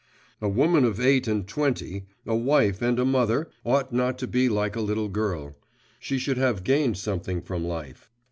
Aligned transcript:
A 0.41 0.49
woman 0.49 0.83
of 0.83 0.99
eight 0.99 1.27
and 1.27 1.47
twenty, 1.47 2.07
a 2.25 2.35
wife 2.35 2.81
and 2.81 2.97
a 2.97 3.05
mother, 3.05 3.51
ought 3.63 3.93
not 3.93 4.17
to 4.17 4.27
be 4.27 4.49
like 4.49 4.75
a 4.75 4.81
little 4.81 5.09
girl; 5.09 5.55
she 5.99 6.17
should 6.17 6.37
have 6.37 6.63
gained 6.63 6.97
something 6.97 7.39
from 7.39 7.63
life. 7.63 8.09